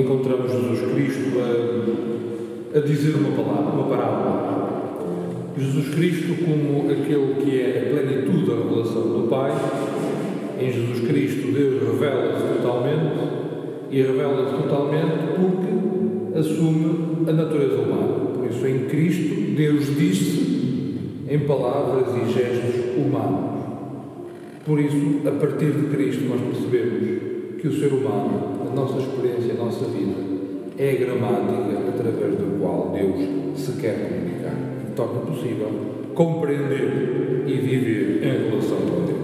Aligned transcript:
encontramos 0.00 0.50
Jesus 0.52 0.92
Cristo 0.92 1.38
a, 1.40 2.78
a 2.78 2.80
dizer 2.80 3.14
uma 3.16 3.30
palavra, 3.30 3.72
uma 3.72 3.88
parábola. 3.88 4.50
Jesus 5.58 5.94
Cristo 5.94 6.44
como 6.44 6.90
aquele 6.90 7.34
que 7.42 7.60
é 7.60 7.78
a 7.78 7.94
plenitude 7.94 8.46
da 8.46 8.56
revelação 8.56 9.02
do 9.02 9.28
Pai. 9.28 9.52
Em 10.60 10.72
Jesus 10.72 11.06
Cristo 11.06 11.52
Deus 11.52 11.82
revela-se 11.82 12.58
totalmente 12.58 13.40
e 13.90 14.02
revela-se 14.02 14.62
totalmente 14.62 15.18
porque 15.36 16.38
assume 16.38 17.28
a 17.28 17.32
natureza 17.32 17.76
humana. 17.76 18.30
Por 18.34 18.46
isso, 18.48 18.66
em 18.66 18.86
Cristo, 18.86 19.54
Deus 19.56 19.86
disse 19.96 20.50
em 21.28 21.38
palavras 21.40 22.08
e 22.16 22.32
gestos 22.32 22.96
humanos. 22.96 23.60
Por 24.64 24.78
isso, 24.80 25.20
a 25.26 25.30
partir 25.32 25.72
de 25.72 25.94
Cristo, 25.94 26.24
nós 26.24 26.40
percebemos 26.40 27.20
que 27.60 27.68
o 27.68 27.78
ser 27.78 27.92
humano, 27.92 28.60
a 28.70 28.74
nossa 28.74 28.98
experiência, 28.98 29.54
é 30.80 30.92
a 30.92 31.04
gramática 31.04 31.78
através 31.90 32.38
da 32.38 32.58
qual 32.58 32.90
Deus 32.96 33.60
se 33.60 33.72
quer 33.72 34.08
comunicar 34.08 34.56
e 34.88 34.92
torna 34.96 35.20
possível 35.20 35.68
compreender 36.14 37.44
e 37.46 37.52
viver 37.52 38.24
em 38.24 38.48
relação 38.48 38.78
com 38.78 39.04
Deus. 39.04 39.20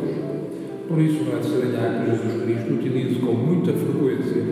Por 0.87 1.01
isso, 1.01 1.25
não 1.25 1.39
é 1.39 1.41
de 1.41 1.47
estranhar 1.47 2.05
que 2.05 2.11
Jesus 2.11 2.43
Cristo 2.43 2.75
utilize 2.75 3.21
com 3.21 3.33
muita 3.33 3.73
frequência 3.73 4.43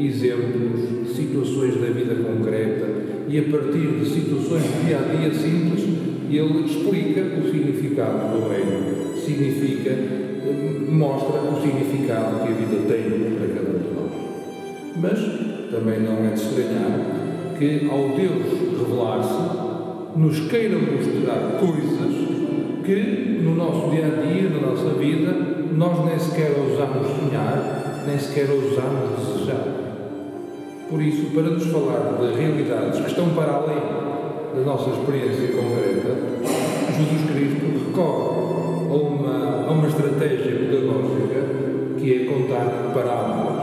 exemplos, 0.00 1.14
situações 1.14 1.76
da 1.76 1.86
vida 1.86 2.16
concreta 2.24 2.88
e 3.28 3.38
a 3.38 3.42
partir 3.44 4.00
de 4.00 4.04
situações 4.04 4.64
dia 4.84 4.98
a 4.98 5.14
dia 5.14 5.32
simples, 5.32 5.84
ele 6.28 6.64
explica 6.66 7.20
o 7.38 7.50
significado 7.52 8.36
do 8.36 8.48
reino, 8.48 9.16
significa, 9.16 9.96
mostra 10.90 11.40
o 11.40 11.60
significado 11.62 12.42
que 12.42 12.48
a 12.48 12.56
vida 12.56 12.76
tem 12.88 13.36
para 13.36 13.48
cada 13.54 13.70
um 13.70 13.80
de 13.80 13.94
nós. 13.94 14.12
Mas 15.00 15.61
também 15.72 16.00
não 16.00 16.18
é 16.26 16.34
de 16.34 16.40
estranhar 16.40 17.00
que, 17.58 17.88
ao 17.90 18.10
Deus 18.10 18.78
revelar-se, 18.78 20.18
nos 20.18 20.40
queira 20.40 20.76
mostrar 20.78 21.58
coisas 21.58 22.12
que 22.84 23.40
no 23.42 23.54
nosso 23.54 23.90
dia 23.90 24.06
a 24.06 24.22
dia, 24.22 24.50
na 24.50 24.66
nossa 24.68 24.90
vida, 24.98 25.32
nós 25.74 26.04
nem 26.04 26.18
sequer 26.18 26.52
ousamos 26.58 27.06
sonhar, 27.16 28.04
nem 28.06 28.18
sequer 28.18 28.50
ousamos 28.50 29.18
desejar. 29.18 29.64
Por 30.90 31.00
isso, 31.00 31.30
para 31.32 31.44
nos 31.44 31.64
falar 31.64 32.18
de 32.20 32.38
realidades 32.38 33.00
que 33.00 33.06
estão 33.06 33.30
para 33.30 33.52
além 33.52 33.80
da 34.54 34.60
nossa 34.66 34.90
experiência 34.90 35.56
concreta, 35.56 36.18
Jesus 36.98 37.30
Cristo 37.30 37.86
recorre 37.86 38.90
a 38.90 38.94
uma, 38.94 39.66
a 39.68 39.70
uma 39.70 39.88
estratégia 39.88 40.52
pedagógica 40.52 41.96
que 41.98 42.14
é 42.14 42.24
contar 42.26 42.92
parábolas. 42.92 43.61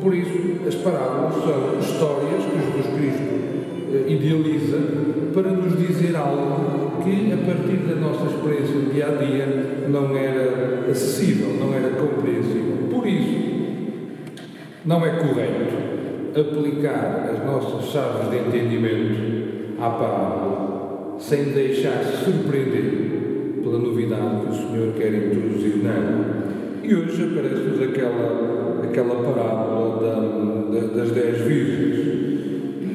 Por 0.00 0.14
isso, 0.14 0.66
as 0.66 0.74
parábolas 0.76 1.34
são 1.44 1.78
histórias 1.78 2.44
que 2.44 2.58
Jesus 2.58 2.86
Cristo 2.96 3.32
eh, 3.92 4.12
idealiza 4.12 4.78
para 5.34 5.50
nos 5.52 5.78
dizer 5.78 6.16
algo 6.16 7.02
que, 7.02 7.32
a 7.32 7.36
partir 7.36 7.76
da 7.86 7.96
nossa 7.96 8.26
experiência 8.26 8.74
do 8.74 8.92
dia 8.92 9.06
a 9.06 9.22
dia, 9.22 9.88
não 9.88 10.16
era 10.16 10.90
acessível, 10.90 11.48
não 11.60 11.74
era 11.74 11.90
compreensível. 11.90 12.88
Por 12.90 13.06
isso, 13.06 13.50
não 14.84 15.04
é 15.04 15.10
correto 15.10 15.90
aplicar 16.38 17.30
as 17.32 17.44
nossas 17.44 17.90
chaves 17.90 18.30
de 18.30 18.38
entendimento 18.38 19.80
à 19.80 19.90
parábola 19.90 21.16
sem 21.18 21.44
deixar-se 21.52 22.24
surpreender 22.24 23.60
pela 23.62 23.78
novidade 23.78 24.46
que 24.46 24.52
o 24.52 24.54
Senhor 24.54 24.94
quer 24.94 25.14
introduzir 25.14 25.76
nela. 25.76 26.48
E 26.82 26.94
hoje 26.94 27.24
aparece-nos 27.24 27.82
aquela, 27.82 28.59
aquela 28.82 29.14
parábola 29.22 30.00
da, 30.00 30.80
da, 30.80 30.86
das 30.94 31.10
dez 31.10 31.40
virgens. 31.42 32.00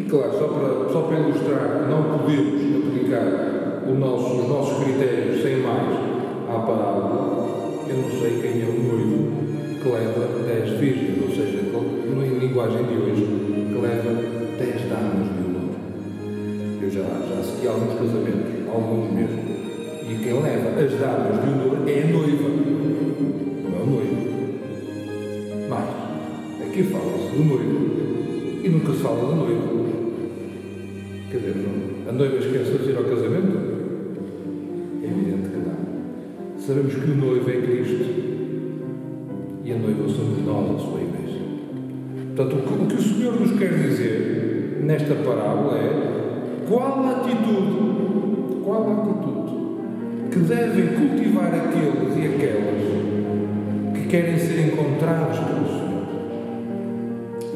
Claro, 0.09 0.31
só 0.33 0.47
para, 0.47 0.93
só 0.93 1.01
para 1.01 1.19
ilustrar 1.19 1.83
que 1.83 1.89
não 1.89 2.19
podemos 2.19 2.87
aplicar 2.87 3.55
nosso, 3.99 4.41
os 4.41 4.47
nossos 4.47 4.83
critérios 4.83 5.41
sem 5.41 5.57
mais 5.57 5.87
à 6.49 6.59
parábola, 6.59 7.47
eu 7.87 7.97
não 7.97 8.09
sei 8.09 8.39
quem 8.41 8.61
é 8.61 8.65
o 8.65 8.83
noivo 8.83 9.35
que 9.81 9.89
leva 9.89 10.27
dez 10.45 10.79
virgens, 10.79 11.21
ou 11.21 11.29
seja, 11.29 11.59
em 11.59 12.39
linguagem 12.39 12.83
de 12.83 12.93
hoje, 12.97 13.25
que 13.67 13.79
leva 13.79 14.11
dez 14.57 14.89
damas 14.89 15.27
de 15.27 15.39
honor. 15.45 15.69
Eu 16.81 16.89
já, 16.89 17.01
já 17.01 17.39
assisti 17.39 17.67
alguns 17.67 17.93
casamentos, 17.93 18.67
alguns 18.73 19.11
mesmo. 19.11 19.39
E 20.09 20.23
quem 20.23 20.33
leva 20.33 20.69
as 20.79 20.99
damas 20.99 21.41
de 21.41 21.49
honor 21.49 21.87
é 21.87 22.01
a 22.01 22.07
noiva, 22.07 22.49
não 22.49 23.77
é 23.77 23.81
o 23.81 23.85
noivo. 23.85 24.14
Aqui 26.75 26.83
fala-se 26.83 27.37
do 27.37 27.45
noivo 27.45 28.61
e 28.61 28.67
nunca 28.67 28.91
se 28.91 28.99
fala 28.99 29.29
da 29.29 29.35
noiva. 29.37 29.61
Quer 31.31 31.37
dizer, 31.37 31.55
a 32.05 32.11
noiva 32.11 32.35
esquece 32.35 32.77
de 32.83 32.89
ir 32.89 32.97
ao 32.97 33.05
casamento? 33.05 33.57
É 35.01 35.05
evidente 35.05 35.51
que 35.51 35.55
não. 35.55 36.59
Sabemos 36.59 36.93
que 36.93 37.11
o 37.11 37.15
noivo 37.15 37.49
é 37.49 37.61
Cristo 37.61 38.03
e 39.63 39.71
a 39.71 39.77
noiva 39.77 40.09
somos 40.09 40.45
nós, 40.45 40.75
a 40.75 40.79
sua 40.79 40.99
igreja. 40.99 41.39
Portanto, 42.35 42.55
o 42.57 42.87
que 42.87 42.95
o 42.95 43.01
Senhor 43.01 43.39
nos 43.39 43.57
quer 43.57 43.73
dizer 43.73 44.81
nesta 44.83 45.15
parábola 45.15 45.77
é 45.77 46.65
qual 46.67 47.05
a 47.05 47.11
atitude, 47.21 48.57
qual 48.65 48.89
a 48.89 48.93
atitude 49.01 50.29
que 50.29 50.39
devem 50.39 50.87
cultivar 50.87 51.55
aqueles 51.55 52.17
e 52.17 52.35
aquelas 52.35 52.83
que 53.93 54.07
querem 54.09 54.37
ser 54.37 54.73
encontrados 54.73 55.39
pelo 55.39 55.65
Senhor. 55.67 55.84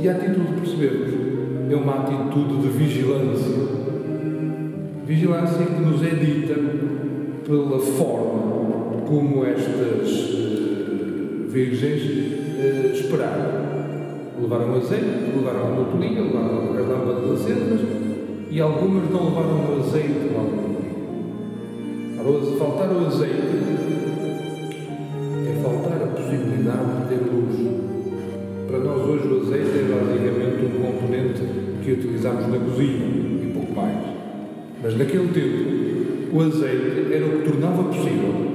E 0.01 0.07
a 0.07 0.13
atitude, 0.13 0.61
percebemos, 0.61 1.13
é 1.69 1.75
uma 1.75 1.95
atitude 1.95 2.61
de 2.61 2.67
vigilância. 2.69 3.79
Vigilância 5.05 5.65
que 5.65 5.81
nos 5.81 6.01
é 6.03 6.09
dita 6.11 6.55
pela 7.45 7.79
forma 7.79 9.01
como 9.07 9.43
estas 9.43 10.09
virgens 11.49 12.01
uh, 12.03 12.93
esperaram. 12.93 13.69
Levaram 14.41 14.75
azeite, 14.75 15.33
levaram 15.35 15.73
uma 15.73 15.85
tolinha, 15.91 16.21
levaram 16.21 16.71
as 16.77 16.88
lâmpadas 16.88 17.41
acesas 17.41 17.81
e 18.49 18.61
algumas 18.61 19.09
não 19.11 19.25
levaram 19.25 19.77
o 19.77 19.79
azeite 19.83 20.29
logo. 20.33 20.69
Faltar 22.57 22.89
o 22.91 23.07
azeite 23.07 23.35
é 25.47 25.61
faltar 25.61 26.03
a 26.03 26.07
possibilidade 26.07 27.01
de 27.01 27.09
ter 27.09 27.21
luz. 27.31 27.55
Para 28.67 28.79
nós 28.79 28.98
que 31.89 31.94
utilizamos 31.94 32.47
na 32.47 32.59
cozinha 32.59 33.05
e 33.44 33.51
pouco 33.53 33.73
mais. 33.73 33.97
Mas 34.83 34.97
naquele 34.97 35.27
tempo 35.29 36.35
o 36.35 36.41
azeite 36.41 37.13
era 37.13 37.25
o 37.25 37.29
que 37.39 37.50
tornava 37.50 37.83
possível 37.83 38.50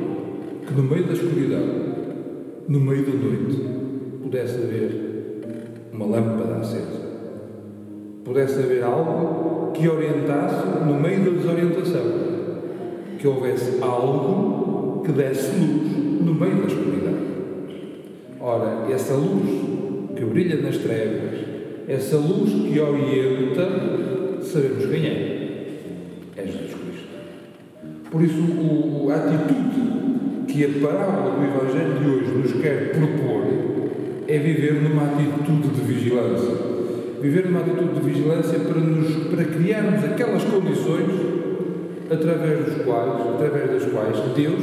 que 0.67 0.75
no 0.75 0.83
meio 0.85 1.05
da 1.05 1.13
escuridão 1.13 1.95
no 2.67 2.81
meio 2.81 3.05
da 3.05 3.13
noite, 3.13 3.61
pudesse 4.23 4.55
haver 4.55 5.41
uma 5.93 6.07
lâmpada 6.07 6.57
acesa, 6.57 7.03
pudesse 8.25 8.59
haver 8.59 8.83
algo 8.83 9.73
que 9.73 9.87
orientasse 9.87 10.67
no 10.87 10.95
meio 10.95 11.25
da 11.25 11.31
desorientação, 11.31 12.03
que 13.19 13.29
houvesse 13.29 13.83
algo 13.83 15.03
que 15.05 15.13
desse 15.13 15.51
luz 15.59 16.23
no 16.23 16.35
meio 16.35 16.57
da 16.57 16.67
escuridão. 16.69 17.15
Ora, 18.41 18.91
essa 18.91 19.15
luz 19.15 20.15
que 20.17 20.25
brilha 20.25 20.63
nas 20.63 20.79
trevas, 20.79 21.54
essa 21.87 22.17
luz 22.17 22.51
que 22.51 22.81
orienta, 22.81 24.43
sabemos 24.43 24.87
quem 24.87 25.07
é. 25.07 25.35
É 26.37 26.43
Jesus 26.47 26.73
Cristo. 26.73 27.09
Por 28.11 28.23
isso, 28.23 28.41
o, 28.41 29.11
a 29.11 29.17
atitude 29.17 30.45
que 30.49 30.65
a 30.65 30.87
parábola 30.87 31.37
do 31.37 31.45
Evangelho 31.45 31.99
de 31.99 32.09
hoje 32.09 32.31
nos 32.31 32.53
quer 32.63 32.93
propor 32.93 33.45
é 34.27 34.39
viver 34.39 34.83
numa 34.83 35.05
atitude 35.05 35.69
de 35.69 35.81
vigilância. 35.81 36.55
Viver 37.21 37.47
numa 37.47 37.61
atitude 37.61 38.01
de 38.01 38.01
vigilância 38.01 38.59
para, 38.59 38.81
nos, 38.81 39.29
para 39.29 39.45
criarmos 39.45 40.05
aquelas 40.05 40.45
condições 40.45 41.11
através, 42.11 42.65
dos 42.65 42.85
quais, 42.85 43.21
através 43.35 43.71
das 43.71 43.93
quais 43.93 44.17
Deus 44.35 44.63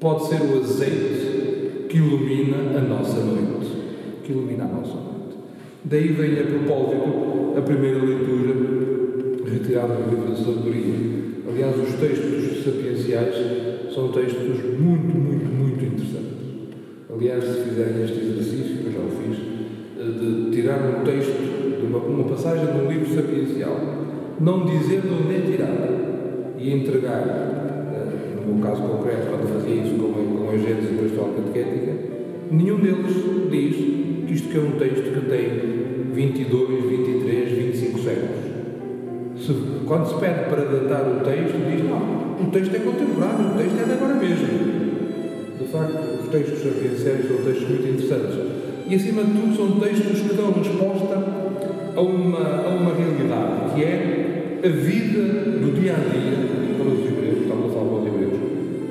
pode 0.00 0.26
ser 0.28 0.40
o 0.42 0.58
azeite 0.58 1.86
que 1.88 1.96
ilumina 1.96 2.78
a 2.78 2.82
nossa 2.82 3.20
noite. 3.20 3.72
Que 4.22 4.32
ilumina 4.32 4.64
a 4.64 4.68
nossa 4.68 4.94
noite. 4.94 5.23
Daí 5.86 6.08
vem 6.08 6.40
a 6.40 6.44
propósito 6.44 7.58
a 7.58 7.60
primeira 7.60 8.02
leitura 8.02 8.54
retirada 9.44 9.96
do 9.96 10.08
livro 10.08 10.30
da 10.30 10.34
sabedoria. 10.34 10.94
Aliás, 11.46 11.76
os 11.76 11.92
textos 12.00 12.64
sapienciais 12.64 13.34
são 13.94 14.08
textos 14.08 14.64
muito, 14.80 15.14
muito, 15.14 15.44
muito 15.44 15.84
interessantes. 15.84 16.24
Aliás, 17.12 17.44
se 17.44 17.68
fizerem 17.68 18.02
este 18.02 18.18
exercício, 18.18 18.86
eu 18.86 18.92
já 18.92 18.98
o 18.98 19.10
fiz, 19.10 19.38
eh, 20.00 20.18
de 20.18 20.50
tirar 20.52 20.80
um 20.88 21.04
texto, 21.04 21.78
de 21.78 21.86
uma, 21.86 21.98
uma 21.98 22.24
passagem 22.24 22.64
de 22.64 22.80
um 22.80 22.90
livro 22.90 23.14
sapiencial, 23.14 23.78
não 24.40 24.64
dizer 24.64 25.02
de 25.02 25.08
onde 25.08 25.34
é 25.34 25.40
tirado 25.40 26.58
e 26.58 26.72
entregar, 26.72 27.92
eh, 27.92 28.40
no 28.40 28.54
meu 28.54 28.66
caso 28.66 28.80
concreto, 28.84 29.26
quando 29.28 29.52
fazia 29.52 29.82
isso 29.82 29.96
com, 29.96 30.12
com 30.14 30.48
agentes 30.48 30.90
e 30.90 30.94
pastoral 30.94 31.34
catequética, 31.34 31.92
nenhum 32.50 32.80
deles 32.80 33.14
diz 33.50 34.13
que 34.26 34.34
isto 34.34 34.48
que 34.48 34.58
é 34.58 34.60
um 34.60 34.72
texto 34.72 35.12
que 35.12 35.28
tem 35.28 36.12
22, 36.12 36.84
23, 36.84 37.52
25 37.52 37.98
séculos. 37.98 38.54
Se, 39.36 39.52
quando 39.86 40.06
se 40.06 40.14
pede 40.20 40.48
para 40.48 40.64
datar 40.64 41.08
o 41.08 41.20
texto, 41.24 41.58
diz, 41.68 41.84
não, 41.84 42.36
o 42.40 42.50
texto 42.50 42.74
é 42.74 42.78
contemporâneo, 42.78 43.52
o 43.52 43.58
texto 43.58 43.80
é 43.80 43.84
de 43.84 43.92
agora 43.92 44.14
mesmo. 44.14 44.74
De 45.58 45.66
facto, 45.70 46.22
os 46.22 46.28
textos 46.30 46.58
sapienciais 46.60 47.26
são 47.26 47.36
textos 47.44 47.68
muito 47.68 47.88
interessantes. 47.88 48.38
E, 48.86 48.94
acima 48.94 49.24
de 49.24 49.32
tudo, 49.32 49.56
são 49.56 49.80
textos 49.80 50.20
que 50.20 50.34
dão 50.34 50.52
resposta 50.52 51.54
a 51.96 52.00
uma, 52.00 52.66
a 52.66 52.68
uma 52.68 52.94
realidade, 52.94 53.74
que 53.74 53.82
é 53.82 54.60
a 54.64 54.68
vida 54.68 55.22
do 55.60 55.80
dia 55.80 55.92
a 55.92 55.96
dia 55.96 56.54
para 56.78 56.88
os 56.88 57.06
hebreus, 57.06 57.42
estamos 57.42 57.70
a 57.70 57.74
falar 57.74 57.86
para 57.86 57.98
os 57.98 58.06
hebreus. 58.06 58.40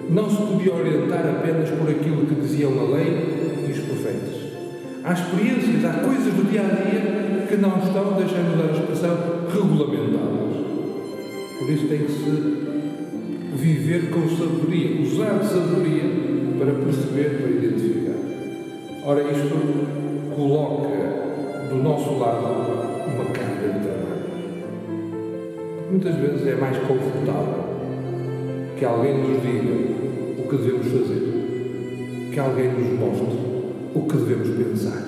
Não 0.09 0.29
se 0.29 0.37
podia 0.37 0.73
orientar 0.73 1.25
apenas 1.25 1.69
por 1.69 1.89
aquilo 1.89 2.25
que 2.25 2.35
diziam 2.35 2.71
a 2.79 2.95
lei. 2.95 3.32
Há 5.05 5.11
experiências, 5.11 5.83
há 5.83 5.99
coisas 5.99 6.33
do 6.33 6.49
dia 6.49 6.61
a 6.61 6.63
dia 6.63 7.45
que 7.45 7.57
não 7.57 7.77
estão, 7.77 8.13
deixando 8.13 8.55
a 8.63 8.71
expressão, 8.71 9.17
regulamentadas. 9.51 10.55
Por 11.59 11.69
isso 11.69 11.87
tem 11.87 12.05
que 12.05 12.11
se 12.13 12.31
viver 13.53 14.09
com 14.11 14.29
sabedoria, 14.29 15.01
usar 15.01 15.43
sabedoria 15.43 16.03
para 16.57 16.71
perceber, 16.71 17.37
para 17.37 17.49
identificar. 17.51 18.15
Ora, 19.05 19.23
isto 19.23 20.33
coloca 20.37 20.87
do 21.69 21.75
nosso 21.83 22.17
lado 22.17 22.47
uma 23.13 23.25
carga 23.25 23.73
de 23.73 23.79
trabalho. 23.85 24.23
Muitas 25.91 26.15
vezes 26.15 26.47
é 26.47 26.55
mais 26.55 26.77
confortável 26.77 27.63
que 28.77 28.85
alguém 28.85 29.17
nos 29.17 29.41
diga 29.41 29.73
o 30.39 30.47
que 30.47 30.55
devemos 30.55 30.87
fazer, 30.87 32.29
que 32.31 32.39
alguém 32.39 32.71
nos 32.71 32.99
mostre 32.99 33.42
o 33.95 34.01
que 34.01 34.17
devemos 34.17 34.49
pensar. 34.49 35.03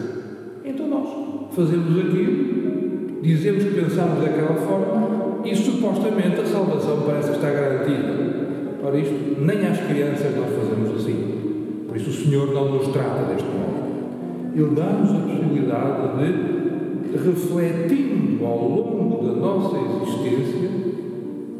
Então 0.63 0.87
nós 0.87 1.55
fazemos 1.55 1.99
aquilo, 1.99 3.21
dizemos 3.21 3.63
que 3.63 3.81
pensamos 3.81 4.23
daquela 4.23 4.55
forma 4.55 5.41
e 5.45 5.55
supostamente 5.55 6.41
a 6.41 6.45
salvação 6.45 7.03
parece 7.05 7.31
estar 7.31 7.51
garantida. 7.51 8.35
Ora, 8.83 8.97
isto 8.97 9.41
nem 9.41 9.65
às 9.65 9.79
crianças 9.79 10.35
nós 10.35 10.49
fazemos 10.55 11.01
assim. 11.01 11.85
Por 11.87 11.97
isso 11.97 12.09
o 12.09 12.13
Senhor 12.13 12.53
não 12.53 12.75
nos 12.75 12.87
trata 12.89 13.33
deste 13.33 13.47
modo. 13.47 13.75
Ele 14.55 14.75
dá-nos 14.75 15.11
a 15.11 15.19
possibilidade 15.19 16.17
de 16.17 16.55
refletindo 17.17 18.45
ao 18.45 18.67
longo 18.67 19.25
da 19.25 19.33
nossa 19.33 19.77
existência, 19.77 20.69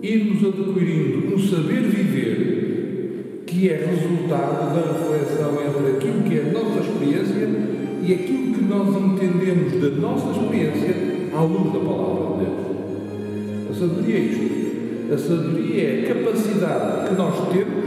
irmos 0.02 0.44
adquirindo 0.44 1.36
um 1.36 1.40
saber 1.40 1.82
viver 1.84 3.44
que 3.46 3.70
é 3.70 3.86
resultado 3.86 4.74
da 4.74 4.94
reflexão 4.94 5.54
entre 5.62 5.96
aquilo 5.96 6.24
que 6.24 6.40
é 6.40 6.52
experiência 6.52 6.75
e 8.06 8.14
aquilo 8.14 8.54
que 8.54 8.64
nós 8.66 8.88
entendemos 8.96 9.82
da 9.82 9.90
nossa 10.00 10.40
experiência 10.40 10.96
à 11.34 11.42
luz 11.42 11.74
da 11.74 11.80
palavra 11.80 12.38
de 12.38 12.46
Deus. 12.46 13.72
A 13.72 13.74
sabedoria 13.74 14.16
é 14.16 14.20
isto. 14.20 15.14
A 15.14 15.18
sabedoria 15.18 15.84
é 15.84 16.04
a 16.04 16.14
capacidade 16.14 17.10
que 17.10 17.16
nós 17.16 17.36
temos, 17.50 17.84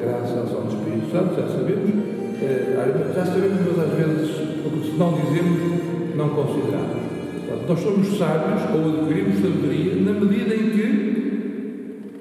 graças 0.00 0.54
ao 0.54 0.66
Espírito 0.68 1.10
Santo, 1.10 1.34
já 1.34 1.48
sabemos, 1.48 1.90
eh, 2.42 3.12
já 3.14 3.24
sabemos, 3.24 3.58
mas 3.74 3.86
às 3.86 3.98
vezes, 3.98 4.36
se 4.36 4.98
não 4.98 5.12
dizemos, 5.14 5.58
não 6.14 6.28
consideramos. 6.28 7.08
Nós 7.66 7.80
somos 7.80 8.18
sábios 8.18 8.62
ou 8.74 9.00
adquirimos 9.00 9.36
sabedoria 9.36 9.94
na 9.96 10.12
medida 10.12 10.54
em 10.54 10.70
que 10.70 11.08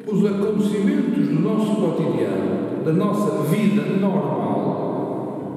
os 0.08 0.26
acontecimentos 0.26 1.28
do 1.28 1.42
nosso 1.42 1.76
cotidiano, 1.76 2.84
da 2.86 2.94
nossa 2.94 3.44
vida 3.44 3.82
normal, 4.00 4.77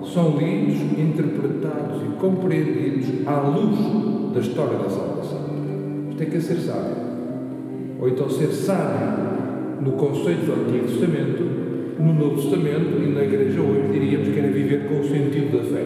são 0.07 0.37
lidos, 0.39 0.81
interpretados 0.99 2.03
e 2.03 2.21
compreendidos 2.21 3.27
à 3.27 3.41
luz 3.41 4.33
da 4.35 4.41
história 4.41 4.79
da 4.79 4.89
salvação. 4.89 5.41
Isto 6.11 6.23
é 6.23 6.27
que 6.27 6.41
ser 6.41 6.57
sábio. 6.57 6.97
Ou 8.01 8.09
então 8.09 8.29
ser 8.31 8.49
sábio 8.49 9.31
no 9.81 9.93
conceito 9.93 10.47
do 10.47 10.53
Antigo 10.53 10.87
Testamento, 10.87 11.43
no 11.99 12.15
Novo 12.15 12.37
Testamento 12.37 13.03
e 13.03 13.13
na 13.13 13.25
Igreja 13.25 13.61
hoje 13.61 13.93
diríamos 13.93 14.29
que 14.29 14.39
era 14.39 14.49
viver 14.49 14.89
com 14.89 15.01
o 15.01 15.05
sentido 15.05 15.57
da 15.57 15.65
fé. 15.65 15.85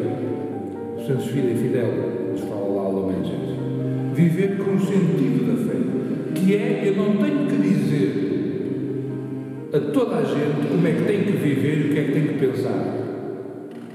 O 0.97 1.07
senso 1.07 1.33
vida 1.33 1.51
e 1.51 1.57
fidel 1.57 1.89
nos 2.33 2.41
fala 2.43 2.67
lá 2.67 2.89
Laumenses. 2.89 3.55
Viver 4.15 4.57
com 4.59 4.75
o 4.75 4.81
sentido 4.81 5.47
da 5.47 5.57
fé, 5.71 5.79
que 6.35 6.55
é, 6.55 6.83
eu 6.87 6.97
não 6.97 7.17
tenho 7.17 7.47
que 7.49 7.57
dizer 7.57 8.25
a 9.75 9.81
toda 9.93 10.17
a 10.19 10.25
gente 10.25 10.69
como 10.69 10.87
é 10.87 10.93
que 10.93 11.03
tem 11.03 11.25
que 11.25 11.33
viver 11.33 11.79
e 11.79 11.91
o 11.91 11.95
que 11.95 11.99
é 11.99 12.05
que 12.05 12.13
tem 12.13 12.27
que 12.29 12.47
pensar. 12.47 13.04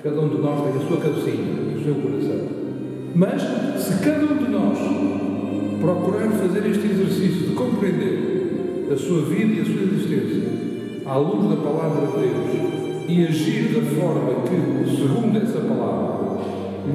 Cada 0.01 0.21
um 0.21 0.29
de 0.29 0.37
nós 0.37 0.61
tem 0.61 0.81
a 0.81 0.87
sua 0.87 0.97
cabecinha, 0.97 1.75
o 1.75 1.83
seu 1.83 1.95
coração. 1.95 2.47
Mas, 3.15 3.41
se 3.83 3.99
cada 4.01 4.31
um 4.31 4.37
de 4.37 4.49
nós 4.49 4.77
procurar 5.81 6.29
fazer 6.31 6.69
este 6.69 6.87
exercício 6.87 7.49
de 7.49 7.55
compreender 7.55 8.87
a 8.93 8.95
sua 8.95 9.23
vida 9.23 9.53
e 9.53 9.59
a 9.59 9.65
sua 9.65 9.81
existência 9.81 10.49
à 11.05 11.17
luz 11.17 11.49
da 11.49 11.57
palavra 11.57 12.07
de 12.07 12.13
Deus 12.13 13.09
e 13.09 13.27
agir 13.27 13.73
da 13.73 13.81
forma 13.99 14.43
que, 14.43 14.95
segundo 14.95 15.37
essa 15.37 15.59
palavra, 15.59 16.43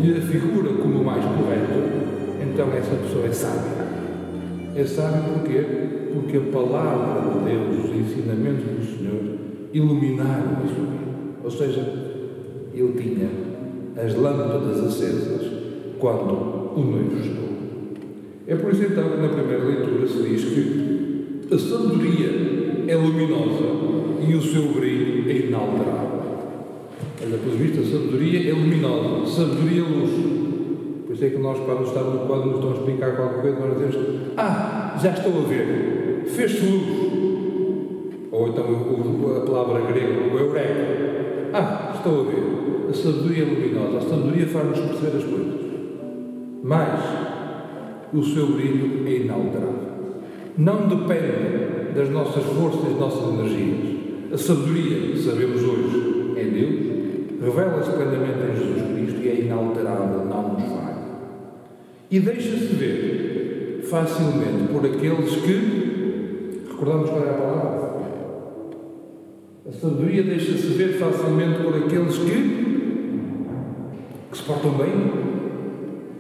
lhe 0.00 0.16
afigura 0.16 0.72
como 0.74 1.00
o 1.00 1.04
mais 1.04 1.24
correto, 1.24 1.74
então 2.42 2.68
essa 2.72 2.94
pessoa 2.94 3.26
é 3.26 3.32
sábia. 3.32 3.84
É 4.76 4.84
sábia 4.84 5.20
porquê? 5.32 5.62
Porque 6.14 6.36
a 6.36 6.52
palavra 6.52 7.32
de 7.32 7.50
Deus, 7.50 7.84
os 7.84 7.96
ensinamentos 7.96 8.64
do 8.64 8.98
Senhor, 8.98 9.38
iluminaram 9.72 10.58
a 10.64 10.74
sua 10.74 10.86
vida. 10.86 11.04
Ou 11.42 11.50
seja, 11.50 12.03
ele 12.80 12.92
tinha 13.00 13.28
as 13.96 14.14
lâmpadas 14.14 14.80
acesas 14.84 15.50
quando 15.98 16.74
o 16.76 16.80
noivo 16.80 17.22
chegou. 17.22 17.44
É 18.46 18.56
por 18.56 18.72
isso 18.72 18.84
então 18.84 19.08
que 19.08 19.16
na 19.16 19.28
primeira 19.28 19.64
leitura 19.64 20.06
se 20.06 20.22
diz 20.22 20.44
que 20.44 21.54
a 21.54 21.58
sabedoria 21.58 22.84
é 22.88 22.96
luminosa 22.96 23.64
e 24.26 24.34
o 24.34 24.42
seu 24.42 24.72
brilho 24.72 25.30
é 25.30 25.46
inalterável. 25.46 26.14
Olha, 27.22 27.38
pelo 27.38 27.56
visto, 27.56 27.80
a 27.80 27.84
sabedoria 27.84 28.50
é 28.50 28.52
luminosa, 28.52 29.26
sabedoria 29.30 29.80
é 29.80 29.88
luz. 29.88 30.10
Por 31.06 31.14
isso 31.14 31.24
é 31.24 31.30
que 31.30 31.38
nós, 31.38 31.58
quando 31.60 31.84
estamos, 31.84 32.26
quando 32.26 32.46
nos 32.46 32.54
estão 32.56 32.70
a 32.70 32.74
explicar 32.74 33.16
qualquer 33.16 33.40
coisa, 33.40 33.60
nós 33.60 33.78
dizemos: 33.78 34.20
Ah, 34.36 34.98
já 35.00 35.10
estou 35.10 35.32
a 35.38 35.48
ver, 35.48 36.24
fez-se 36.26 36.66
luz. 36.66 37.14
Ou 38.30 38.48
então 38.48 38.64
a 39.36 39.40
palavra 39.46 39.80
grega, 39.92 40.34
o 40.34 40.38
eureka. 40.38 41.50
Ah, 41.52 41.92
estou 41.94 42.20
a 42.20 42.24
ver. 42.24 42.83
A 42.94 42.96
sabedoria 42.96 43.42
é 43.42 43.46
luminosa, 43.46 43.98
a 43.98 44.08
sabedoria 44.08 44.46
faz-nos 44.46 44.78
perceber 44.78 45.16
as 45.16 45.24
coisas. 45.24 45.60
Mas 46.62 47.00
o 48.12 48.22
seu 48.22 48.46
brilho 48.46 49.04
é 49.04 49.16
inalterável. 49.16 49.94
Não 50.56 50.86
depende 50.86 51.92
das 51.92 52.08
nossas 52.10 52.44
forças, 52.44 52.84
das 52.84 52.98
nossas 52.98 53.34
energias. 53.34 54.32
A 54.32 54.38
sabedoria, 54.38 55.16
sabemos 55.16 55.60
hoje, 55.60 56.34
é 56.36 56.44
Deus 56.44 56.94
revela-se 57.44 57.90
plenamente 57.90 58.38
em 58.50 58.56
Jesus 58.56 58.92
Cristo 58.92 59.20
e 59.22 59.28
é 59.28 59.40
inalterável, 59.40 60.24
não 60.24 60.54
nos 60.54 60.62
falha. 60.62 60.94
E 62.10 62.20
deixa-se 62.20 62.74
ver 62.74 63.80
facilmente 63.84 64.72
por 64.72 64.86
aqueles 64.86 65.36
que. 65.36 66.64
Recordamos 66.70 67.10
qual 67.10 67.24
é 67.24 67.30
a 67.30 67.34
palavra? 67.34 67.84
A 69.66 69.72
sabedoria 69.72 70.22
deixa-se 70.22 70.66
ver 70.68 70.98
facilmente 70.98 71.62
por 71.62 71.74
aqueles 71.76 72.18
que. 72.18 72.43
Portam 74.46 74.72
bem, 74.72 75.12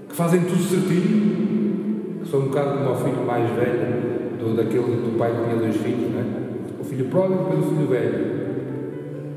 que 0.08 0.14
fazem 0.14 0.40
tudo 0.42 0.62
certinho, 0.62 2.22
que 2.22 2.30
são 2.30 2.40
um 2.40 2.44
bocado 2.44 2.78
como 2.78 2.92
o 2.92 2.96
filho 2.96 3.26
mais 3.26 3.50
velho 3.54 4.38
do, 4.38 4.56
daquele 4.56 4.82
do 4.82 5.18
pai 5.18 5.32
que 5.32 5.44
tinha 5.44 5.56
dois 5.56 5.76
filhos, 5.76 6.12
não 6.12 6.20
é? 6.20 6.24
O 6.80 6.84
filho 6.84 7.06
pródigo 7.06 7.44
pelo 7.44 7.62
filho 7.62 7.86
velho. 7.86 8.44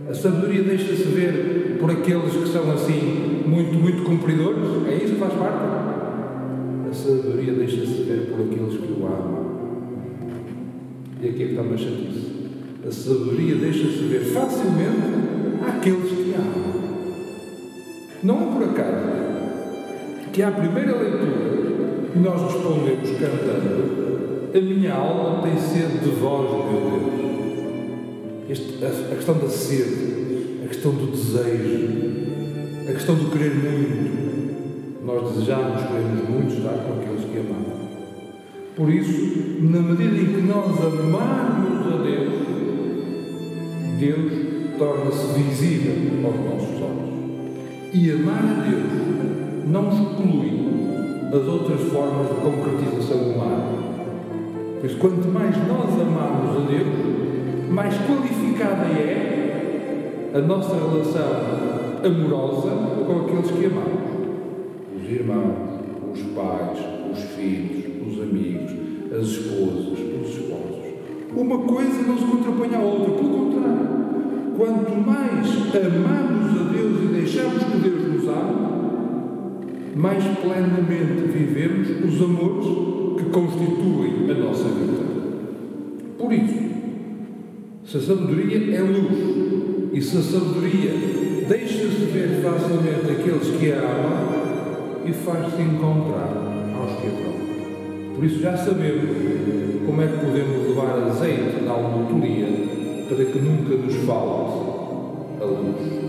A 0.09 0.13
sabedoria 0.13 0.63
deixa-se 0.63 1.03
ver 1.03 1.77
por 1.79 1.91
aqueles 1.91 2.31
que 2.31 2.47
são 2.47 2.71
assim 2.71 3.43
muito, 3.45 3.73
muito 3.73 4.03
cumpridores? 4.03 4.87
É 4.87 4.95
isso 4.95 5.15
que 5.15 5.19
faz 5.19 5.33
parte? 5.33 5.65
A 6.89 6.93
sabedoria 6.93 7.53
deixa-se 7.53 8.03
ver 8.03 8.29
por 8.29 8.41
aqueles 8.41 8.77
que 8.79 8.93
o 8.93 9.05
amam. 9.05 9.47
E 11.21 11.27
aqui 11.27 11.43
é 11.43 11.45
que 11.45 11.51
está 11.51 11.61
uma 11.61 11.77
chatice. 11.77 12.31
A 12.87 12.91
sabedoria 12.91 13.55
deixa-se 13.55 14.03
ver 14.05 14.21
facilmente 14.21 15.01
àqueles. 15.67 16.16
Não 18.23 18.35
é 18.35 18.53
por 18.53 18.63
acaso 18.63 20.31
que 20.33 20.41
à 20.43 20.51
primeira 20.51 20.95
leitura 20.95 22.11
nós 22.15 22.41
respondemos 22.41 23.09
cantando 23.11 23.97
a 24.53 24.61
minha 24.61 24.93
alma 24.93 25.41
tem 25.43 25.57
sede 25.57 25.99
de 25.99 26.09
vós, 26.11 26.49
meu 26.49 26.89
Deus. 26.89 28.49
Este, 28.49 28.83
a, 28.83 28.87
a 28.87 29.15
questão 29.15 29.37
da 29.37 29.49
sede 29.49 30.17
a 30.63 30.67
questão 30.67 30.91
do 30.91 31.11
desejo, 31.11 32.89
a 32.89 32.91
questão 32.91 33.15
do 33.15 33.31
querer 33.31 33.55
muito. 33.55 35.05
Nós 35.05 35.31
desejamos, 35.31 35.81
queremos 35.83 36.29
muito 36.29 36.57
estar 36.57 36.73
com 36.83 36.99
aqueles 36.99 37.23
que 37.31 37.39
amamos. 37.39 37.87
Por 38.75 38.89
isso, 38.89 39.61
na 39.61 39.79
medida 39.79 40.17
em 40.17 40.25
que 40.25 40.41
nós 40.41 40.77
amarmos 40.81 41.93
a 41.93 42.03
Deus, 42.03 42.33
Deus 43.97 44.77
torna-se 44.77 45.39
visível 45.39 46.25
aos 46.25 46.35
nossos 46.35 46.81
olhos. 46.81 47.26
E 47.93 48.11
amar 48.11 48.43
a 48.43 48.69
Deus 48.69 49.67
não 49.67 49.87
exclui 49.87 50.67
as 51.31 51.47
outras 51.47 51.81
formas 51.89 52.27
de 52.27 52.35
concretização 52.35 53.17
humana. 53.17 53.63
Por 54.79 54.85
isso, 54.85 54.97
quanto 54.97 55.27
mais 55.29 55.55
nós 55.67 55.93
amamos 55.93 56.57
a 56.57 56.67
Deus, 56.69 57.69
mais 57.69 57.95
qualificada 57.95 58.87
é 58.87 60.31
a 60.33 60.39
nossa 60.39 60.75
relação 60.75 61.23
amorosa 62.03 62.71
com 63.05 63.21
aqueles 63.21 63.51
que 63.51 63.65
amamos. 63.65 64.07
Os 64.95 65.09
irmãos, 65.09 65.55
os 66.13 66.21
pais, 66.33 66.79
os 67.11 67.23
filhos, 67.35 67.85
os 68.05 68.21
amigos, 68.21 68.71
as 69.13 69.27
esposas, 69.27 69.99
os 69.99 70.29
esposos. 70.29 70.77
Uma 71.35 71.59
coisa 71.59 72.01
não 72.03 72.17
se 72.17 72.25
contrapõe 72.25 72.75
à 72.75 72.79
outra, 72.79 73.11
pelo 73.13 73.29
contrário. 73.29 73.87
Quanto 74.57 74.97
mais 75.05 75.47
amamos 75.75 76.26
mais 79.97 80.23
plenamente 80.23 81.27
vivemos 81.33 81.89
os 81.89 82.21
amores 82.21 82.67
que 83.17 83.29
constituem 83.31 84.29
a 84.29 84.33
nossa 84.35 84.65
vida. 84.65 85.07
Por 86.17 86.31
isso, 86.31 86.67
se 87.83 87.97
a 87.97 88.01
sabedoria 88.01 88.75
é 88.75 88.81
luz 88.81 89.91
e 89.93 90.01
se 90.01 90.17
a 90.17 90.21
sabedoria 90.21 90.91
deixa-se 91.47 92.05
ver 92.13 92.41
facilmente 92.43 93.11
aqueles 93.11 93.57
que 93.57 93.71
a 93.71 93.79
amam 93.79 95.03
e 95.05 95.13
faz-se 95.13 95.61
encontrar 95.61 96.31
aos 96.77 96.99
que 96.99 97.07
a 97.07 97.09
amam. 97.09 98.15
Por 98.15 98.25
isso 98.25 98.39
já 98.39 98.55
sabemos 98.55 99.09
como 99.85 100.01
é 100.01 100.07
que 100.07 100.17
podemos 100.17 100.67
levar 100.67 101.09
azeite 101.09 101.63
na 101.63 101.71
autoria 101.71 102.47
para 103.09 103.25
que 103.25 103.39
nunca 103.39 103.75
nos 103.75 103.95
falte 104.05 105.41
a 105.41 105.45
luz. 105.45 106.07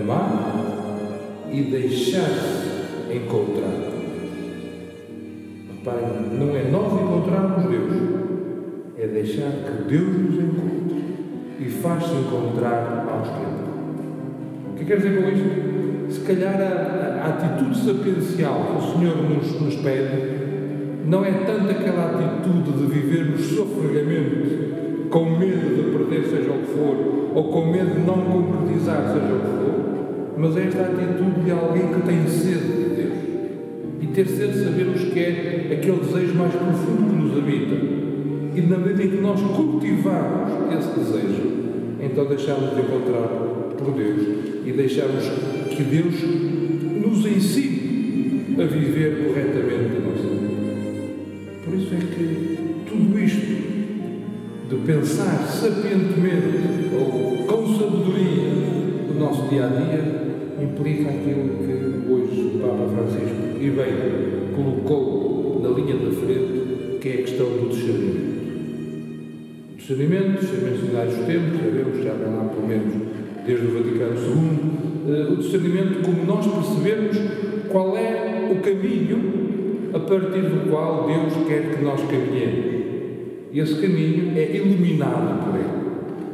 Amar 0.00 0.83
e 1.52 1.62
deixar-se 1.62 3.14
encontrar. 3.14 3.94
Pai, 5.84 6.00
não 6.32 6.56
é 6.56 6.70
nós 6.70 6.92
encontrarmos 6.94 7.70
Deus, 7.70 7.92
é 8.96 9.06
deixar 9.06 9.50
que 9.50 9.88
Deus 9.88 10.08
nos 10.08 10.34
encontre 10.36 11.04
e 11.60 11.68
faz-se 11.68 12.14
encontrar 12.14 13.06
aos 13.06 13.28
que 13.28 14.70
O 14.70 14.74
que 14.76 14.84
quer 14.86 14.96
dizer 14.96 15.22
com 15.22 15.28
isto? 15.28 16.12
Se 16.12 16.20
calhar 16.20 16.54
a, 16.60 17.22
a, 17.22 17.28
atitude 17.28 17.78
sapiencial 17.78 18.64
que 18.64 18.76
o 18.78 18.92
Senhor 18.92 19.16
nos, 19.16 19.60
nos 19.60 19.76
pede 19.76 20.44
não 21.06 21.22
é 21.24 21.32
tanto 21.32 21.70
aquela 21.70 22.12
atitude 22.12 22.72
de 22.72 22.86
vivermos 22.86 23.42
sofregamente, 23.42 25.08
com 25.10 25.38
medo 25.38 25.74
de 25.76 25.96
perder 25.96 26.24
seja 26.24 26.50
o 26.50 26.60
que 26.60 26.66
for, 26.66 27.32
ou 27.34 27.52
com 27.52 27.70
medo 27.70 27.94
de 27.94 28.06
não 28.06 28.22
concretizar 28.22 29.12
seja 29.12 29.34
o 29.34 29.40
que 29.40 29.46
for, 29.46 29.93
mas 30.36 30.56
é 30.56 30.66
esta 30.66 30.82
atitude 30.82 31.44
de 31.44 31.50
alguém 31.50 31.88
que 31.88 32.02
tem 32.06 32.26
sede 32.26 32.66
de 32.66 32.94
Deus. 32.96 33.14
E 34.00 34.06
ter 34.08 34.26
sede 34.26 34.64
sabemos 34.64 35.00
que 35.00 35.18
é 35.18 35.78
aquele 35.78 35.98
desejo 35.98 36.34
mais 36.34 36.54
profundo 36.54 37.10
que 37.10 37.16
nos 37.16 37.38
habita. 37.38 37.74
E 38.54 38.60
na 38.62 38.78
medida 38.78 39.04
em 39.04 39.10
que 39.10 39.20
nós 39.20 39.40
cultivamos 39.40 40.72
esse 40.76 40.98
desejo, 40.98 41.42
então 42.00 42.26
deixamos 42.26 42.74
de 42.74 42.80
encontrar 42.80 43.28
por 43.76 43.92
Deus 43.92 44.22
e 44.64 44.72
deixamos 44.72 45.24
que 45.70 45.82
Deus 45.82 46.14
nos 47.02 47.26
ensine 47.26 48.56
a 48.58 48.64
viver 48.64 49.26
corretamente 49.26 49.96
a 49.96 50.00
nossa 50.00 50.28
vida. 50.28 50.54
Por 51.64 51.74
isso 51.74 51.94
é 51.94 51.98
que 51.98 52.58
tudo 52.86 53.18
isto 53.18 53.64
de 54.68 54.76
pensar 54.86 55.46
sapientemente 55.46 56.90
ou 56.94 57.44
com 57.46 57.78
sabedoria 57.78 58.50
o 59.10 59.18
nosso 59.18 59.48
dia 59.48 59.66
a 59.66 59.68
dia 59.68 60.23
implica 60.74 61.08
aquilo 61.08 61.58
que 61.58 62.12
hoje 62.12 62.56
o 62.56 62.58
Papa 62.58 62.88
Francisco 62.88 63.60
e 63.60 63.70
bem 63.70 64.54
colocou 64.54 65.60
na 65.62 65.68
linha 65.68 65.94
da 65.94 66.10
frente, 66.10 66.98
que 67.00 67.08
é 67.08 67.12
a 67.12 67.16
questão 67.18 67.46
do 67.46 67.68
discernimento. 67.68 68.34
Discernimento, 69.76 70.40
discernimento 70.40 70.86
sinais 70.86 71.14
dos 71.14 71.26
tempos, 71.26 71.60
sabemos, 71.60 72.04
já 72.04 72.12
vem 72.14 72.34
lá 72.34 72.44
pelo 72.44 72.66
menos 72.66 72.94
desde 73.46 73.66
o 73.66 73.74
Vaticano 73.74 74.14
II, 74.18 75.14
eh, 75.14 75.32
o 75.32 75.36
discernimento 75.36 76.02
como 76.02 76.24
nós 76.24 76.46
percebemos 76.46 77.16
qual 77.70 77.96
é 77.96 78.50
o 78.50 78.60
caminho 78.60 79.90
a 79.94 80.00
partir 80.00 80.40
do 80.40 80.70
qual 80.70 81.06
Deus 81.06 81.46
quer 81.46 81.70
que 81.70 81.84
nós 81.84 82.00
caminhemos. 82.00 82.74
E 83.52 83.60
esse 83.60 83.80
caminho 83.80 84.36
é 84.36 84.56
iluminado 84.56 85.44
por 85.44 85.54
Ele. 85.54 85.84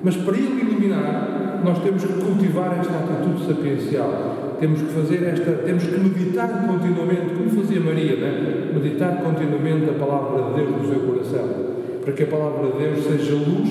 Mas 0.03 0.17
para 0.17 0.37
Ele 0.37 0.63
iluminar, 0.63 1.20
nós 1.65 1.83
temos 1.83 2.05
que 2.05 2.13
cultivar 2.13 2.79
esta 2.79 2.95
atitude 2.95 3.47
sapiencial. 3.47 4.57
Temos 4.59 4.83
que 4.83 4.89
fazer 4.89 5.25
esta, 5.25 5.53
temos 5.65 5.85
que 5.85 5.99
meditar 5.99 6.67
continuamente, 6.67 7.35
como 7.35 7.51
fazia 7.51 7.81
Maria, 7.81 8.17
né? 8.17 8.71
meditar 8.75 9.23
continuamente 9.23 9.89
a 9.89 9.95
palavra 9.95 10.51
de 10.51 10.61
Deus 10.61 10.83
no 10.83 10.89
seu 10.89 11.01
coração, 11.01 11.49
para 12.03 12.13
que 12.13 12.23
a 12.23 12.27
palavra 12.27 12.71
de 12.73 12.79
Deus 12.79 13.05
seja 13.05 13.35
luz 13.35 13.69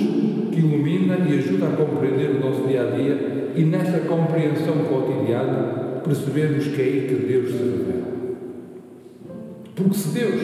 que 0.51 0.59
ilumina 0.59 1.17
e 1.29 1.37
ajuda 1.37 1.67
a 1.67 1.71
compreender 1.71 2.31
o 2.31 2.45
nosso 2.45 2.67
dia 2.67 2.81
a 2.81 2.95
dia 2.95 3.39
e 3.55 3.63
nessa 3.63 3.99
compreensão 3.99 4.75
cotidiana 4.89 6.01
percebemos 6.03 6.67
que 6.67 6.81
é 6.81 6.85
aí 6.85 7.05
que 7.07 7.27
Deus 7.27 7.51
se 7.51 7.57
revela. 7.57 8.09
Porque 9.75 9.93
se 9.95 10.09
Deus 10.09 10.41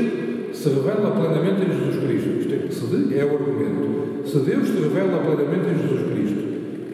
se 0.54 0.70
revela 0.70 1.12
plenamente 1.12 1.62
em 1.64 1.74
Jesus 1.74 2.04
Cristo, 2.04 2.70
isto 2.70 3.14
é, 3.14 3.20
é 3.20 3.26
o 3.26 3.34
argumento, 3.34 4.28
se 4.28 4.40
Deus 4.40 4.68
se 4.68 4.80
revela 4.80 5.20
plenamente 5.20 5.70
em 5.70 5.88
Jesus 5.88 6.12
Cristo, 6.12 6.45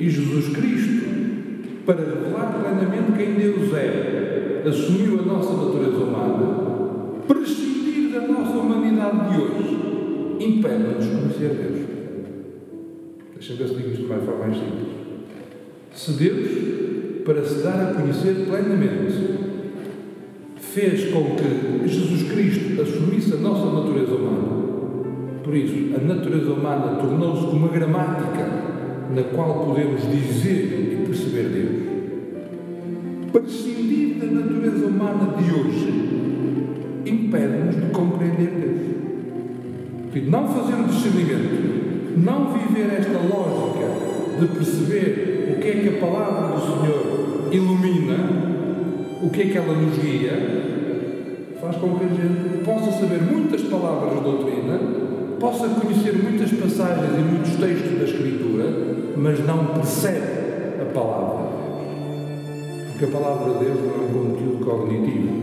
e 0.01 0.09
Jesus 0.09 0.47
Cristo, 0.49 1.05
para 1.85 1.99
revelar 1.99 2.59
plenamente 2.59 3.11
quem 3.15 3.35
Deus 3.35 3.71
é, 3.75 4.63
assumiu 4.67 5.19
a 5.19 5.21
nossa 5.21 5.53
natureza 5.53 5.97
humana, 5.97 7.23
prescindir 7.27 8.11
da 8.11 8.27
nossa 8.27 8.57
humanidade 8.57 9.29
de 9.29 9.41
hoje, 9.41 9.77
impede-nos 10.39 11.05
conhecer 11.05 11.49
Deus. 11.49 11.87
Deixa-me 13.35 13.59
ver 13.59 13.67
se 13.67 13.75
digo 13.75 13.89
isto 13.89 14.01
de 14.01 14.05
uma 14.11 14.21
forma 14.21 14.47
mais 14.47 14.57
simples. 14.57 14.87
Se 15.93 16.11
Deus, 16.13 17.23
para 17.23 17.43
se 17.43 17.61
dar 17.61 17.91
a 17.91 17.93
conhecer 17.93 18.47
plenamente, 18.47 19.39
fez 20.55 21.11
com 21.11 21.35
que 21.35 21.87
Jesus 21.87 22.31
Cristo 22.31 22.81
assumisse 22.81 23.33
a 23.35 23.37
nossa 23.37 23.65
natureza 23.71 24.15
humana, 24.15 24.61
por 25.43 25.55
isso, 25.55 25.95
a 25.95 26.03
natureza 26.03 26.53
humana 26.53 26.95
tornou-se 26.95 27.45
uma 27.55 27.67
gramática 27.67 28.70
na 29.13 29.23
qual 29.23 29.65
podemos 29.65 30.01
dizer 30.09 30.99
e 31.01 31.05
perceber 31.05 31.49
Deus. 31.49 31.91
Prescindir 33.31 34.15
da 34.15 34.25
natureza 34.27 34.87
humana 34.87 35.35
de 35.37 35.53
hoje 35.53 35.91
impede-nos 37.05 37.75
de 37.75 37.91
compreender 37.91 38.49
Deus. 38.49 40.13
De 40.13 40.29
não 40.29 40.47
fazer 40.47 40.73
o 40.73 40.87
discernimento, 40.87 42.17
não 42.17 42.53
viver 42.53 42.93
esta 42.97 43.17
lógica 43.17 44.11
de 44.39 44.47
perceber 44.47 45.55
o 45.55 45.61
que 45.61 45.67
é 45.67 45.71
que 45.73 45.89
a 45.89 45.99
palavra 45.99 46.55
do 46.55 46.61
Senhor 46.61 47.49
ilumina, 47.51 48.17
o 49.21 49.29
que 49.29 49.41
é 49.41 49.45
que 49.45 49.57
ela 49.57 49.73
nos 49.73 49.97
guia, 49.97 50.33
faz 51.61 51.75
com 51.77 51.95
que 51.97 52.05
a 52.05 52.07
gente 52.07 52.63
possa 52.63 52.91
saber 52.99 53.21
muitas 53.21 53.61
palavras 53.61 54.17
de 54.17 54.23
doutrina, 54.23 54.79
possa 55.39 55.67
conhecer 55.69 56.13
muitas 56.13 56.51
passagens 56.51 57.17
e 57.17 57.21
muitos 57.21 57.55
textos 57.55 57.99
da 57.99 58.05
Escritura, 58.05 58.65
mas 59.21 59.39
não 59.45 59.65
percebe 59.65 60.81
a 60.81 60.85
palavra 60.85 61.45
de 61.45 61.77
Deus. 61.77 62.87
Porque 62.89 63.05
a 63.05 63.19
palavra 63.19 63.53
de 63.53 63.65
Deus 63.65 63.79
não 63.81 63.93
é 63.93 63.97
um 63.97 64.33
conteúdo 64.33 64.65
cognitivo. 64.65 65.41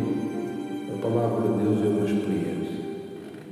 A 0.94 1.00
palavra 1.00 1.42
de 1.42 1.62
Deus 1.62 1.85
é 1.85 1.88
uma 1.88 2.04
experiência. 2.04 2.78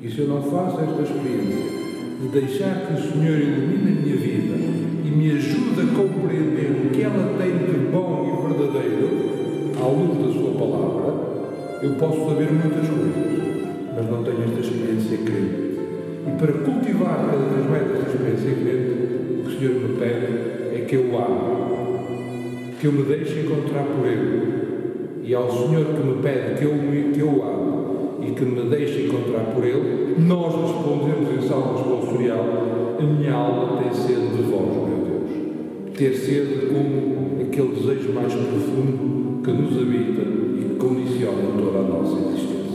E 0.03 0.11
se 0.11 0.19
eu 0.19 0.29
não 0.29 0.43
faço 0.43 0.81
esta 0.81 1.03
experiência 1.03 1.77
de 2.21 2.29
deixar 2.29 2.87
que 2.87 2.95
o 2.95 3.13
Senhor 3.13 3.39
ilumine 3.39 3.99
a 3.99 4.03
minha 4.03 4.17
vida 4.17 4.57
e 5.05 5.11
me 5.11 5.31
ajude 5.31 5.81
a 5.81 5.95
compreender 5.95 6.87
o 6.87 6.91
que 6.91 7.03
ela 7.03 7.39
tem 7.39 7.59
de 7.59 7.87
bom 7.93 8.27
e 8.27 8.49
verdadeiro, 8.49 9.09
à 9.81 9.87
luz 9.87 10.27
da 10.27 10.41
Sua 10.41 10.59
palavra, 10.59 11.15
eu 11.83 11.95
posso 11.95 12.29
saber 12.29 12.51
muitas 12.51 12.89
coisas, 12.89 13.15
mas 13.95 14.11
não 14.11 14.25
tenho 14.25 14.43
esta 14.43 14.61
experiência 14.61 15.19
crente. 15.19 15.66
E 16.27 16.31
para 16.39 16.53
cultivar 16.53 17.25
cada 17.31 17.37
vez 17.37 17.71
mais 17.71 17.83
esta 17.83 18.11
experiência 18.11 18.49
é 18.49 18.55
crente, 18.55 19.41
o 19.41 19.45
que 19.45 19.49
o 19.49 19.59
Senhor 19.59 19.75
me 19.75 19.97
pede 19.97 20.77
é 20.77 20.85
que 20.89 20.97
eu 20.97 21.03
o 21.03 21.19
ame, 21.19 22.73
que 22.81 22.87
eu 22.87 22.93
me 22.93 23.03
deixe 23.05 23.41
encontrar 23.41 23.85
por 23.85 24.07
Ele. 24.07 24.57
E 25.23 25.35
ao 25.35 25.51
Senhor 25.51 25.85
que 25.85 26.07
me 26.07 26.23
pede 26.23 26.59
que 26.59 26.65
eu, 26.65 26.73
que 27.13 27.21
eu 27.21 27.29
o 27.29 27.43
ame 27.43 28.29
e 28.29 28.33
que 28.33 28.45
me 28.45 28.69
deixe 28.69 29.07
encontrar 29.07 29.53
por 29.55 29.65
Ele, 29.65 30.17
nós 30.19 30.53
respondemos 30.55 31.45
em 31.45 31.49
Salmo 31.49 31.79
Responsorial: 31.79 32.45
A 32.99 33.03
minha 33.03 33.33
alma 33.33 33.83
tem 33.83 33.95
sede 33.95 34.37
de 34.37 34.43
vós, 34.43 34.67
meu 34.67 35.05
Deus. 35.07 35.97
Ter 35.97 36.13
sede 36.13 36.67
como 36.67 37.41
aquele 37.41 37.69
desejo 37.69 38.13
mais 38.13 38.35
profundo 38.35 39.43
que 39.45 39.51
nos 39.53 39.81
habita 39.81 40.23
e 40.23 40.71
que 40.71 40.75
condiciona 40.77 41.53
toda 41.57 41.79
a 41.79 41.83
nossa 41.83 42.31
existência. 42.31 42.66